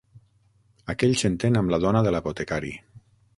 [0.93, 2.73] Aquell s'entén amb la dona de l'apotecari.